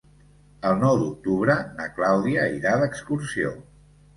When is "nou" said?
0.83-0.95